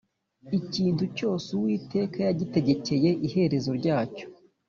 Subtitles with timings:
[0.59, 4.25] Ikintu cyose Uwiteka yagitegekeye iherezo ryacyo